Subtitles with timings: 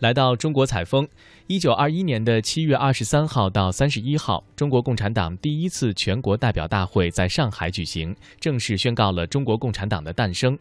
[0.00, 1.06] 来到中国采风。
[1.46, 10.58] 一九二一年的七月二十三号到三十一号，中国共产党第一次全国代表大会在上海举行，正式宣告了中国共产党的诞生。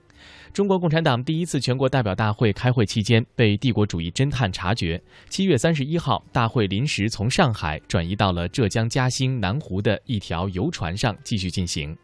[0.54, 5.02] 中国共产党第一次全国代表大会开会期间，被帝国主义侦探察觉。
[5.30, 11.98] 七月三十一号，大会临时从上海转移到了浙江嘉兴南湖的一条游船上继续进行。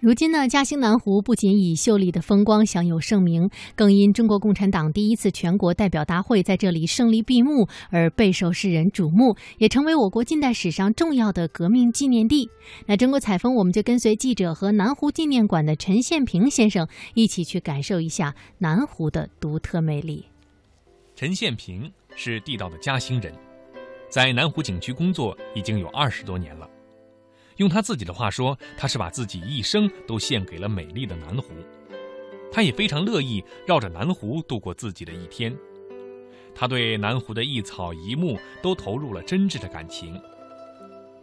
[0.00, 12.48] 如今呢，嘉兴南湖不仅以秀丽的风光享有盛名，更因中国共产党第一次全国代表大会在这里胜利闭幕而备受世人瞩目，也成为我国近代史上重要的革命纪念地。
[12.86, 20.26] 那中国采风，我们就跟随记者和南湖纪念馆的陈宪平先生一起去感受一下南湖的独特魅力。
[21.16, 23.34] 陈宪平是地道的嘉兴人，
[24.08, 26.70] 在南湖景区工作已经有二十多年了。
[27.58, 31.52] 用他自己的话说，他是把自己一生都献给了美丽的南湖，
[32.52, 35.56] 他也非常乐意绕着南湖度过自己的一天。
[36.54, 40.20] 他对南湖的一草一木都投入了真挚的感情。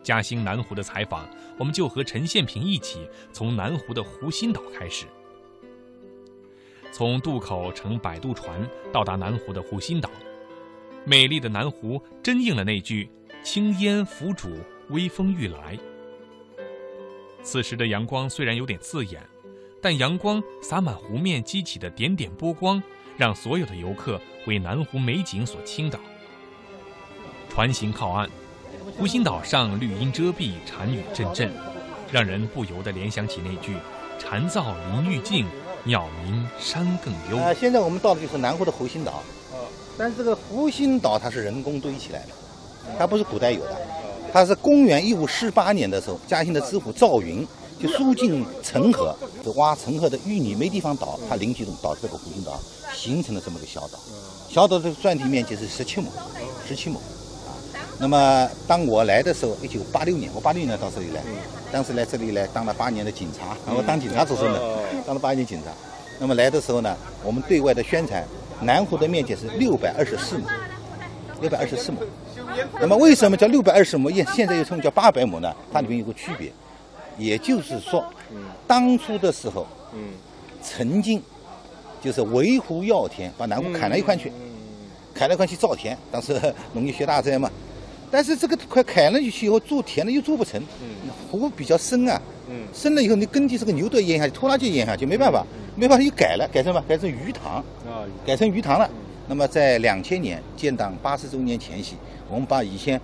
[0.03, 1.27] 嘉兴南湖的采访，
[1.57, 5.05] 我们就和陈宪平一起从南湖的湖心岛开始。
[6.91, 10.09] 从渡口乘摆渡船到达南湖的湖心岛，
[11.05, 13.09] 美丽的南湖真应了那句
[13.41, 14.49] “青烟浮渚，
[14.89, 15.79] 微风欲来”。
[17.45, 19.21] 此时的阳光虽然有点刺眼，
[19.79, 22.81] 但阳光洒满湖面激起的点点波光，
[23.15, 25.99] 让所有的游客为南湖美景所倾倒。
[27.47, 28.27] 船行靠岸，
[28.97, 31.53] 湖心岛上绿荫遮蔽，蝉语阵阵，
[32.11, 33.75] 让人不由得联想起那句
[34.17, 35.45] “蝉噪林愈静，
[35.83, 37.37] 鸟鸣山更幽”。
[37.45, 39.21] 啊，现在我们到的就是南湖的湖心岛，
[39.99, 42.29] 但是这个湖心岛它是人工堆起来的，
[42.97, 43.77] 它不是古代有的。
[44.31, 47.47] 它是公元一五四八年的时候，嘉兴的知府赵云
[47.81, 52.59] 就疏浚澄河，就挖澄河的淤泥没地方倒，他灵机一动倒这个湖心岛，
[52.93, 53.99] 形成了这么个小岛。
[54.49, 56.07] 小岛的占地面积是十七亩，
[56.67, 57.51] 十七亩啊。
[57.97, 61.21] 那么当我来的时候，一九八六年，我八六年到这里来，
[61.71, 65.71] 当时来这里来当了八年的警察，我当警察出身的，当了八年警察。
[66.19, 68.25] 那么来的时候呢，我们对外的宣传，
[68.61, 70.45] 南湖的面积是六百二十四亩，
[71.41, 71.99] 六百二十四亩。
[72.79, 74.09] 那么为什么叫六百二十亩？
[74.11, 75.53] 现现在又称叫八百亩呢？
[75.71, 76.51] 它里面有个区别，
[77.17, 78.05] 也就是说，
[78.67, 79.67] 当初的时候，
[80.61, 81.21] 曾经
[82.01, 84.31] 就是围湖要田，把南湖砍了一块去，
[85.13, 85.97] 砍了一块去造田。
[86.11, 86.39] 当时
[86.73, 87.49] 农业学大灾嘛，
[88.11, 90.61] 但是这个块砍了去以后做田了又做不成，
[91.31, 92.21] 湖比较深啊，
[92.73, 95.45] 深了以后你耕地这个牛都要淹下去，拖拉机淹下去，没办法，
[95.75, 96.85] 没办法又改了，改成什么？
[96.87, 97.63] 改成鱼塘，
[98.25, 98.89] 改成鱼塘了。
[99.27, 101.95] 那么在两千年建党八十周年前夕，
[102.29, 103.01] 我们把以前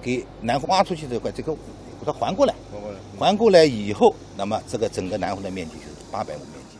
[0.00, 6.78] 给南湖挖出去这块这个给它还过来，还过来，还过来以后，那么这个整个南湖的面积就是八百亩面积。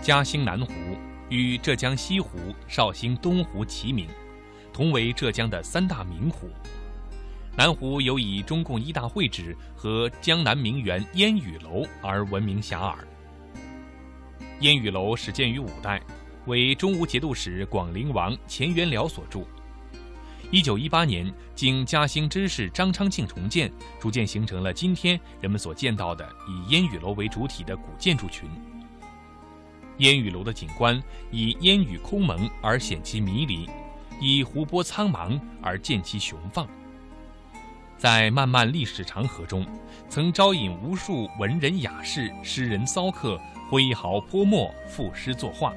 [0.00, 0.72] 嘉兴南湖
[1.28, 2.38] 与浙江西湖、
[2.68, 4.08] 绍兴东湖齐名，
[4.72, 6.48] 同为浙江的三大名湖。
[7.56, 12.96] 南湖尤以中共一大会址和江南名园烟雨楼而闻名遐迩。
[14.60, 15.98] 烟雨楼始建于五代，
[16.44, 19.48] 为中吴节度使广陵王钱元辽所筑。
[20.50, 28.50] 一九一八年，经嘉兴知事张昌庆重建，逐渐形成了今天人们所见到的以烟雨楼为主体的古建筑群。
[29.96, 33.66] 烟雨楼的景观以烟雨空蒙而显其迷离，
[34.20, 36.68] 以湖泊苍茫而见其雄放。
[37.98, 39.66] 在漫漫历史长河中，
[40.08, 43.40] 曾招引无数文人雅士、诗人骚客
[43.70, 45.72] 挥毫泼墨、赋诗作画。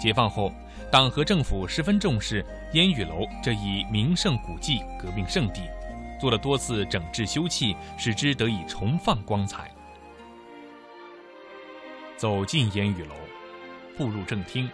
[0.00, 0.50] 解放后，
[0.90, 5.60] 党和政府十分重视烟雨楼这一名胜古迹、革命圣地，
[6.18, 9.70] 做了多次整治修葺，使之得以重放光彩。
[12.16, 13.14] 走进烟雨楼，
[13.96, 14.70] 步入正厅，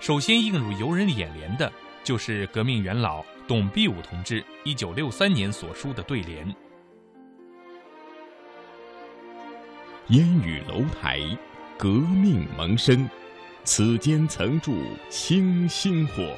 [0.00, 1.70] 首先映入游人眼帘的
[2.04, 3.24] 就是革命元老。
[3.48, 6.54] 董必武同志一九六三年所书的对联
[10.08, 11.18] ：“烟雨楼台，
[11.78, 13.08] 革命萌生，
[13.64, 14.72] 此间曾著
[15.08, 16.36] 星星火。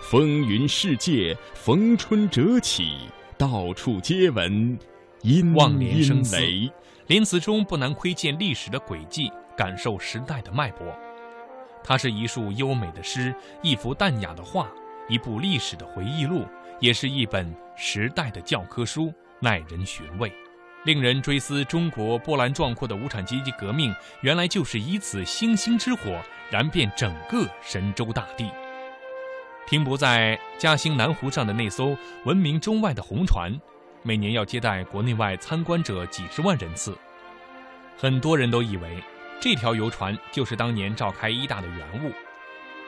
[0.00, 4.78] 风云世界，逢春折起，到处皆闻
[5.22, 6.70] 阴阴雷。”
[7.08, 10.96] 连词中不难窥见历史的轨迹，感受时代的脉搏。
[11.82, 14.70] 它是一束优美的诗，一幅淡雅的画。
[15.08, 16.44] 一部历史的回忆录，
[16.80, 20.32] 也是一本时代的教科书，耐人寻味，
[20.84, 21.64] 令人追思。
[21.64, 26.20] 中国波澜壮阔的无产阶级革命，原来就是以此星星之火
[26.50, 28.50] 燃遍整个神州大地。
[29.68, 33.52] 停泊在嘉兴南湖上的那艘闻名中外的红船，
[34.02, 36.96] 每年要接待国内外参观者几十万人次。
[37.96, 39.02] 很多人都以为
[39.40, 42.12] 这条游船就是当年召开一大的原物，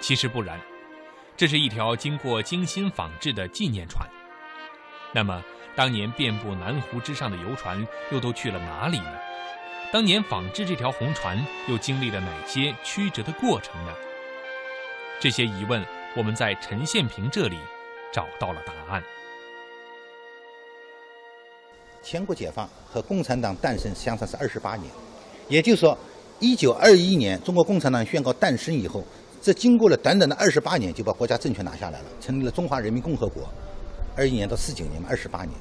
[0.00, 0.60] 其实不然，
[1.38, 4.04] 这是一条经过精心仿制的纪念船。
[5.14, 5.40] 那么，
[5.76, 9.12] 当年遍布南湖之上的游船又都去了哪里呢？
[9.92, 11.38] 当年仿制这条红船
[11.68, 13.92] 又经历了哪些曲折的过程呢？
[15.20, 15.80] 这些疑问，
[16.16, 17.56] 我们在陈宪平这里
[18.12, 19.00] 找到了答案。
[22.02, 24.90] 全国解放和共产党诞生相差是二十八年，
[25.46, 25.96] 也就是说，
[26.40, 29.04] 一九二一年中国共产党宣告诞生以后，
[29.40, 33.48] 这经过了短短的二十八年，就把国家政权拿下来了，成立了中华人民共和国。
[34.16, 35.52] 二一年到四九年嘛，二十八年。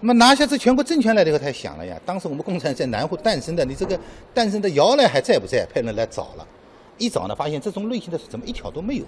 [0.00, 3.98] 那么拿下这全国政权来了以后，他想了呀，当时我们共产党在南湖诞生的，你这个
[4.32, 5.66] 诞生的摇篮还在不在？
[5.72, 6.46] 派人来找了，
[6.98, 9.04] 一找呢，发现这种类型的怎么一条都没有。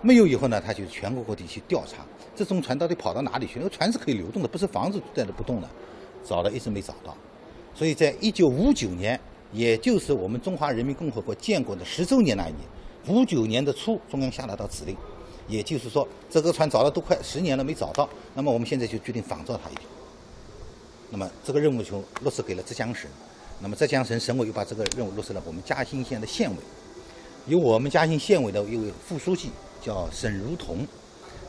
[0.00, 2.04] 没有以后呢，他就全国各地去调查，
[2.36, 3.54] 这种船到底跑到哪里去？
[3.56, 5.68] 那个船是可以流动的，不是房子在那不动的，
[6.24, 7.16] 找了一直没找到。
[7.74, 9.18] 所以在一九五九年，
[9.52, 12.60] 也就是我们中华人民共和国建国的十周年那一年，
[13.06, 14.96] 五九年的初，中央下了道指令，
[15.46, 19.84] 也就是说，这个船找了都快十年了没找到，那么我们现在就决定仿造它一条。
[21.10, 23.10] 那么这个任务就落实给了浙江省，
[23.60, 26.56] 那么浙江省省委又把这个任务落实了我们嘉兴县的县委，
[27.46, 29.50] 由我们嘉兴县委的一位副书记。
[29.80, 30.84] 叫沈如同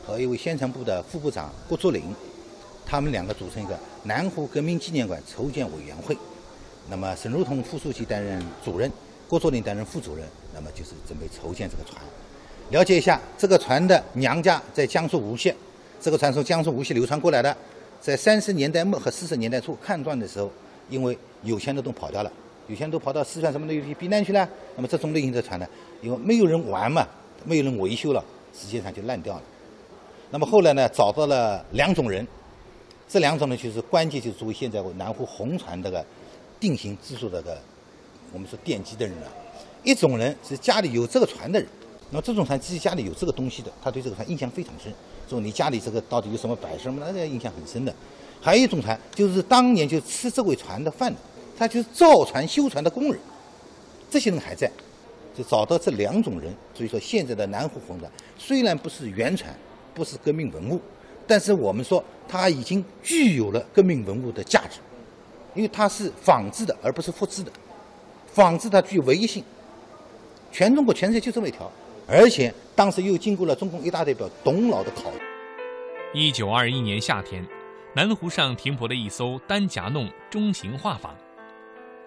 [0.06, 2.14] 和一位宣传部的副部长郭作霖，
[2.86, 6.16] 他们两个组成一个南湖革命纪念馆筹建委员会。
[6.88, 8.88] 那么沈如同副书记担任主任，
[9.28, 10.24] 郭作霖担任副主任。
[10.54, 12.02] 那么就是准备筹建这个船。
[12.70, 15.52] 了解一下这个船的娘家在江苏无锡，
[16.00, 17.56] 这个船从江苏无锡流传过来的，
[18.00, 20.50] 在三十年代末和四十年代初抗战的时候，
[20.88, 22.32] 因为有钱的都跑掉了，
[22.68, 24.48] 有钱都跑到四川什么的去避难去了。
[24.76, 25.66] 那么这种类型的船呢，
[26.02, 27.06] 因为没有人玩嘛。
[27.42, 28.22] 没有人维修了，
[28.54, 29.42] 实际上就烂掉了。
[30.30, 32.28] 那么后来呢，找到了两种人，
[33.08, 36.04] 这两种呢就是关键，就是作为现在南湖红船这个
[36.60, 37.58] 定型制作这个
[38.30, 39.32] 我们说奠基的人啊。
[39.82, 41.68] 一种人是家里有这个船的人，
[42.10, 44.92] 那么这种船自己家里有这个东西的，他对这个船印象非常深。
[45.28, 47.94] 说你家里这个到底有什么摆设，那个印象很深的。
[48.40, 51.18] 还有一种船，就是当年就吃这位船的饭的，
[51.56, 53.20] 他就是造船修船的工人，
[54.10, 54.70] 这些人还在。
[55.32, 59.54] 就找到这两种人，所以说现在的南湖红船虽然不是原船，
[59.94, 60.80] 不是革命文物，
[61.24, 64.80] 但是我们说它已经具有了革命文物的价值，
[65.54, 67.52] 因为它是仿制的，而不是复制的。
[68.32, 69.42] 仿制它具有唯一性，
[70.52, 71.70] 全中国全世界就这么一条，
[72.08, 75.16] 而且当时又经过了中共一大代表董老的考虑。
[76.12, 77.46] 一九二一年夏天，
[77.94, 81.10] 南湖上停泊了一艘单夹弄中型画舫。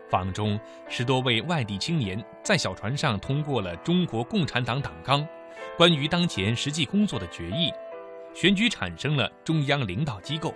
[0.09, 0.59] 坊中
[0.89, 5.21] 十多位外地青年在小船上通过了《中国共产党党纲》，
[5.77, 7.71] 关于当前实际工作的决议，
[8.33, 10.53] 选举产生了中央领导机构，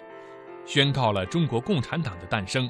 [0.66, 2.70] 宣告了中国共产党的诞生。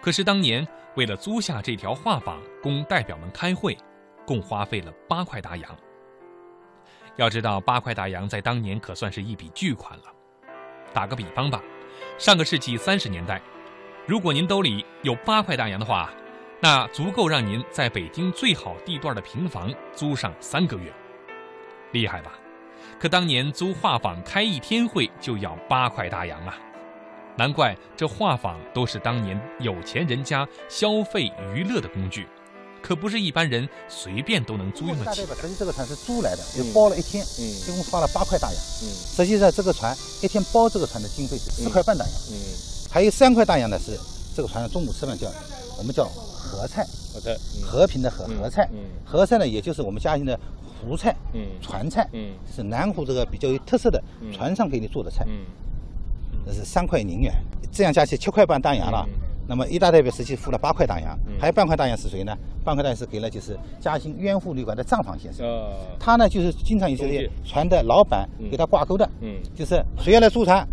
[0.00, 0.66] 可是当年
[0.96, 3.76] 为了租下这条画舫供代表们开会，
[4.26, 5.76] 共花费了八块大洋。
[7.16, 10.04] 要知道，八块大洋在当年可算是一笔巨款了。
[10.92, 11.62] 打个比方吧，
[12.18, 13.40] 上个世纪三十年代。
[14.06, 16.10] 如果您兜里有八块大洋的话，
[16.60, 20.92] 那足够让您在北京最好地段的平房租上三个月，
[21.92, 22.32] 厉害吧？
[22.98, 26.54] 可当年租画舫开一天会就要八块大洋啊！
[27.36, 32.26] 难怪这画舫都是当年有钱人家消费娱乐的工具，
[32.86, 35.22] 可不是一般人随便都能租用得起。
[35.22, 42.36] 实际这个船是租来的，就包了一天，嗯，一共花了八块大洋，嗯，实际上这个船一天包这个船的经费是四块半大洋，嗯。
[42.88, 43.98] 还有三块大洋呢，是
[44.36, 45.26] 这个船上中午吃饭叫
[45.76, 48.70] 我们叫合菜，合菜，和平的和合菜，
[49.04, 52.34] 合菜呢，也就是我们嘉兴的湖菜，嗯船菜，嗯。
[52.54, 54.00] 是南湖这个比较有特色的
[54.32, 55.44] 船上给你做的菜，嗯。
[56.46, 57.34] 那是三块宁远，
[57.72, 59.04] 这样加起七块半大洋了。
[59.48, 62.36] 那么一大代表实际付了八块大洋，还有半块大洋是谁呢？
[62.64, 65.46] 半块大洋是给了就是嘉兴渊湖旅馆的账房先生，
[65.98, 69.08] 他呢就是经常有这些船的老板给他挂钩的，
[69.54, 70.66] 就是谁要来租船。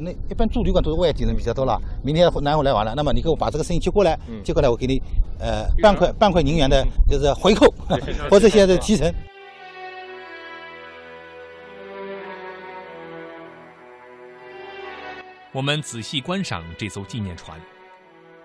[0.00, 1.76] 那一般住旅馆都是外地人比较多了。
[2.04, 5.02] 明天南湖来玩了，那么你给我把这个生意接过来，接过来我给你，
[5.40, 7.66] 呃，半块半块银元的，就是回扣
[8.30, 9.12] 或者现在提成。
[15.50, 17.58] 我们仔细观赏这艘纪念船，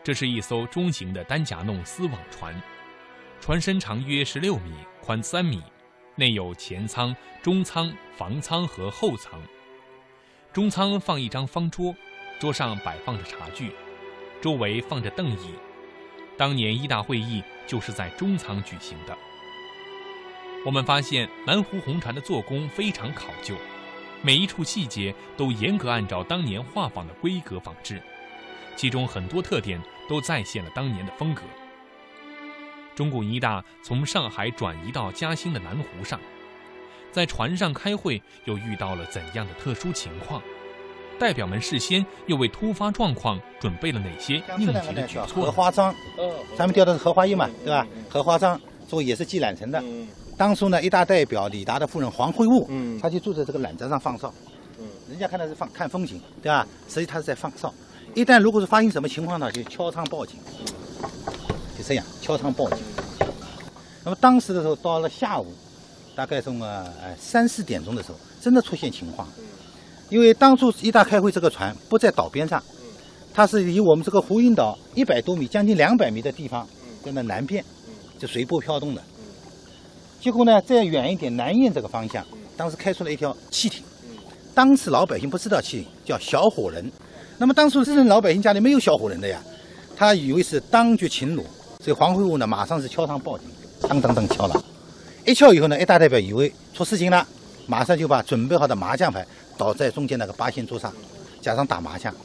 [0.03, 2.53] 这是一艘中型的单夹弄丝网船，
[3.39, 5.63] 船身长约十六米，宽三米，
[6.15, 9.41] 内有前舱、中舱、房舱和后舱。
[10.51, 11.95] 中舱放一张方桌，
[12.37, 13.71] 桌上摆放着茶具，
[14.41, 15.53] 周围放着凳椅。
[16.37, 19.17] 当年一大会议就是在中舱举行的。
[20.65, 23.55] 我们发现南湖红船的做工非常考究，
[24.21, 28.01] 每一处细节都严格按照当年画舫的规格仿制，
[28.75, 31.41] 其中很多特点都再现了当年的风格。
[32.95, 36.19] 中共一大从上海转移到嘉兴的南湖上，
[37.11, 40.41] 在船上开会又遇到了怎样的特殊情况？
[41.19, 45.45] 代表们事先又为突发状况准备了哪些应急的举措？
[45.45, 45.93] 荷花桩，
[46.57, 47.87] 咱们钓的是荷花叶嘛，对吧？
[48.09, 49.81] 荷花桩做也是系缆绳的。
[50.35, 52.67] 当初呢，一大代表李达的夫人黄慧悟，
[52.99, 54.33] 他就坐在这个缆桩上放哨。
[55.07, 56.67] 人家看的是放看风景，对吧？
[56.89, 57.73] 实际他是在放哨。
[58.15, 60.37] 一旦如果是发生什么情况呢，就敲窗报警。
[61.75, 62.77] 就这样敲窗报警。
[64.03, 65.47] 那么当时的时候，到了下午，
[66.15, 66.85] 大概从呃
[67.17, 69.27] 三四点钟的时候，真的出现情况。
[70.09, 72.61] 因为当初一大开会，这个船不在岛边上，
[73.33, 76.67] 它是离我们这个湖阴岛一百多米、将近两百米的地方，
[77.03, 77.65] 在那南边，
[78.19, 79.01] 就随波飘动的。
[80.21, 82.23] 结果呢，再远一点，南苑这个方向，
[82.55, 83.83] 当时开出了一条汽艇。
[84.53, 86.91] 当时老百姓不知道汽艇叫小火人，
[87.43, 89.37] 那么当初这人老百姓家里没有小火人的呀，
[89.97, 91.43] 他以为是当局擒虏，
[91.81, 93.45] 所以黄会武呢马上是敲窗报警，
[93.81, 94.63] 当当当敲了，
[95.25, 97.27] 一敲以后呢，一大代表以为出事情了，
[97.67, 100.89] 马上就把准备好的麻将牌倒在中间那个八仙桌上，
[101.41, 102.15] 假装打麻将。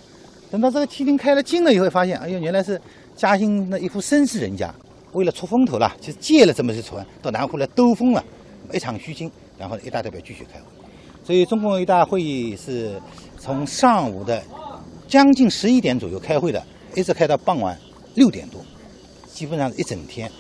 [0.53, 2.81] 等到这个汽艇开了近了以后，发现哎呦，原来是
[3.17, 4.73] 嘉兴的一户绅士人家，
[5.15, 8.23] 为了出风头了，就借了这么一船到南湖来兜风了，
[8.73, 10.65] 一场虚惊，然后一大代表继续开会。
[11.25, 13.03] 所以中共一大会议是
[13.37, 14.41] 从上午的
[15.09, 16.63] 将近十一点左右开会的，
[16.95, 17.79] 一直开到傍晚
[18.15, 18.63] 六点多，
[19.27, 20.31] 基本上一整天。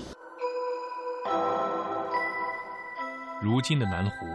[3.40, 4.26] 如今的南湖，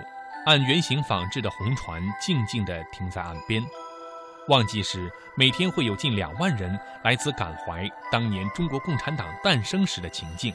[0.47, 3.63] 按原型仿制的红船静静地停在岸边。
[4.47, 10.51] 旺季时，每天会有近两万人来此感怀当年中国共产党诞生时的情境。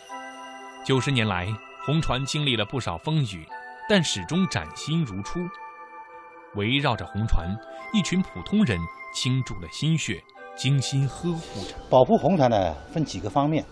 [0.85, 1.47] 九十年来，
[1.87, 3.47] 红船经历了不少风雨，
[3.89, 5.39] 但始终崭新如初。
[6.55, 7.55] 围绕着红船，
[7.93, 8.78] 一群普通人
[9.14, 10.23] 倾注了心血，
[10.57, 11.75] 精心呵护着。
[11.90, 13.64] 保护红船呢，分几个方面。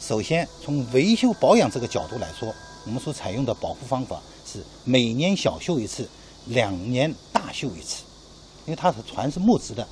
[0.00, 2.52] 首先，从维修保养这个角度来说，
[2.86, 6.08] 我们所采用的保护方法是每年小修一次，
[6.46, 8.04] 两年大修一次。
[8.66, 9.86] 因为它的船是木质的，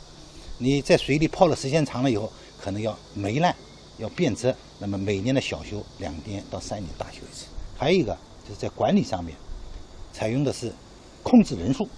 [0.58, 3.54] 你在水里泡了时间长了以后，可能要霉烂，
[3.98, 4.54] 要变质。
[4.78, 7.46] 那么每年的小修两年到三年大修一次。
[7.76, 9.36] 还有一个就是在管理上面，
[10.12, 10.72] 采用的是
[11.22, 11.88] 控制人数。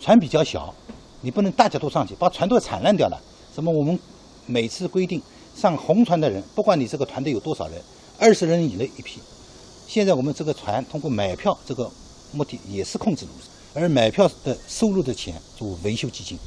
[0.00, 0.74] 船比较小，
[1.20, 3.20] 你不能大家都上去，把船都铲烂掉了。
[3.54, 3.72] 什么？
[3.72, 3.98] 我们
[4.46, 5.20] 每次规定
[5.54, 7.80] 上红船的人，不管你这个团队有多少人，
[8.18, 9.20] 二十人以内一批。
[9.88, 11.90] 现在我们这个船通过买票这个
[12.32, 13.24] 目的也是控制
[13.72, 16.38] 而买票的收入的钱做维修基金。